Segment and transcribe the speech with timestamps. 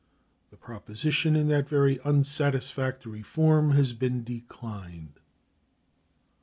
[0.49, 5.19] The proposition, in that very unsatisfactory form, has been declined.